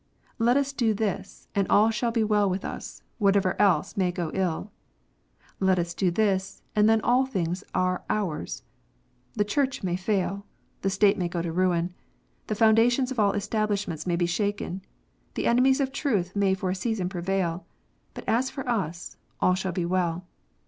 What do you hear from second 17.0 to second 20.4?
prevail. But as for us, all shall be well.